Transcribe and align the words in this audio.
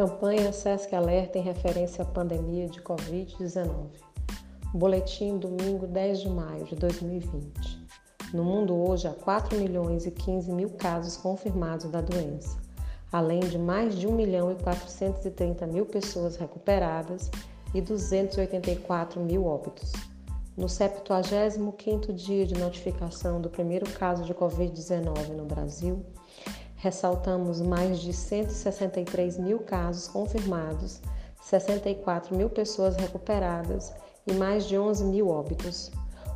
Campanha 0.00 0.50
SESC 0.50 0.94
Alerta 0.94 1.36
em 1.36 1.42
referência 1.42 2.00
à 2.00 2.06
pandemia 2.06 2.66
de 2.66 2.80
Covid-19. 2.80 3.70
Boletim 4.72 5.36
domingo 5.36 5.86
10 5.86 6.20
de 6.20 6.30
maio 6.30 6.64
de 6.64 6.74
2020. 6.74 7.86
No 8.32 8.42
mundo 8.42 8.74
hoje 8.74 9.06
há 9.06 9.12
4 9.12 9.58
milhões 9.58 10.06
e 10.06 10.10
15 10.10 10.50
mil 10.52 10.70
casos 10.70 11.18
confirmados 11.18 11.90
da 11.90 12.00
doença, 12.00 12.58
além 13.12 13.40
de 13.40 13.58
mais 13.58 13.94
de 13.94 14.06
1 14.06 14.12
milhão 14.12 14.50
e 14.50 14.54
430 14.54 15.66
mil 15.66 15.84
pessoas 15.84 16.34
recuperadas 16.36 17.30
e 17.74 17.82
284 17.82 19.20
mil 19.20 19.44
óbitos. 19.44 19.92
No 20.56 20.64
75º 20.64 22.10
dia 22.14 22.46
de 22.46 22.58
notificação 22.58 23.38
do 23.38 23.50
primeiro 23.50 23.84
caso 23.90 24.24
de 24.24 24.32
Covid-19 24.32 25.34
no 25.36 25.44
Brasil, 25.44 26.02
ressaltamos 26.80 27.60
mais 27.60 28.00
de 28.00 28.10
163 28.10 29.38
mil 29.38 29.58
casos 29.58 30.08
confirmados, 30.08 31.02
64 31.42 32.34
mil 32.34 32.48
pessoas 32.48 32.96
recuperadas 32.96 33.92
e 34.26 34.32
mais 34.32 34.66
de 34.66 34.78
11 34.78 35.04
mil 35.04 35.28
óbitos. 35.28 35.90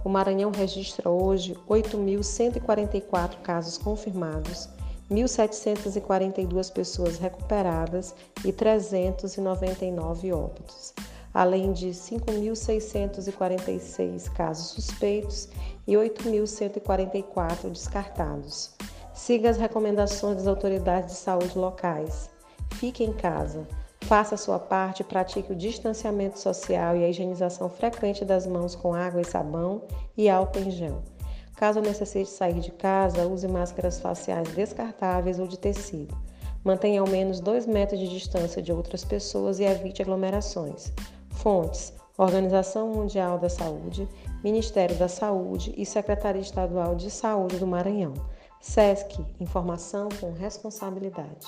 O 0.04 0.10
Maranhão 0.10 0.50
registra 0.50 1.08
hoje 1.08 1.56
8.144 1.66 3.40
casos 3.42 3.78
confirmados, 3.78 4.68
1.742 5.10 6.70
pessoas 6.70 7.18
recuperadas 7.18 8.14
e 8.44 8.52
399 8.52 10.30
óbitos 10.30 10.92
além 11.34 11.72
de 11.72 11.88
5.646 11.88 14.32
casos 14.32 14.68
suspeitos 14.68 15.48
e 15.84 15.94
8.144 15.94 17.72
descartados. 17.72 18.70
Siga 19.14 19.48
as 19.48 19.56
recomendações 19.56 20.38
das 20.38 20.48
autoridades 20.48 21.14
de 21.14 21.20
saúde 21.20 21.56
locais. 21.56 22.28
Fique 22.72 23.04
em 23.04 23.12
casa. 23.12 23.64
Faça 24.00 24.34
a 24.34 24.38
sua 24.38 24.58
parte 24.58 25.04
pratique 25.04 25.52
o 25.52 25.56
distanciamento 25.56 26.38
social 26.38 26.96
e 26.96 27.04
a 27.04 27.08
higienização 27.08 27.70
frequente 27.70 28.24
das 28.24 28.44
mãos 28.44 28.74
com 28.74 28.92
água 28.92 29.20
e 29.20 29.24
sabão 29.24 29.82
e 30.16 30.28
álcool 30.28 30.58
em 30.58 30.70
gel. 30.70 31.02
Caso 31.56 31.80
necessite 31.80 32.28
sair 32.28 32.58
de 32.58 32.72
casa, 32.72 33.26
use 33.26 33.46
máscaras 33.46 34.00
faciais 34.00 34.48
descartáveis 34.48 35.38
ou 35.38 35.46
de 35.46 35.60
tecido. 35.60 36.14
Mantenha 36.64 37.00
ao 37.00 37.06
menos 37.06 37.38
2 37.38 37.66
metros 37.66 38.00
de 38.00 38.08
distância 38.08 38.60
de 38.60 38.72
outras 38.72 39.04
pessoas 39.04 39.60
e 39.60 39.64
evite 39.64 40.02
aglomerações. 40.02 40.92
Fontes: 41.30 41.92
Organização 42.18 42.88
Mundial 42.88 43.38
da 43.38 43.48
Saúde, 43.48 44.08
Ministério 44.42 44.96
da 44.96 45.08
Saúde 45.08 45.72
e 45.76 45.86
Secretaria 45.86 46.42
Estadual 46.42 46.96
de 46.96 47.10
Saúde 47.10 47.58
do 47.58 47.66
Maranhão. 47.66 48.14
SESC 48.64 49.22
Informação 49.40 50.08
com 50.18 50.32
responsabilidade. 50.32 51.46